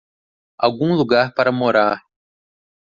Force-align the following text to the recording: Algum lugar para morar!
Algum 0.57 0.95
lugar 0.95 1.31
para 1.35 1.51
morar! 1.51 2.01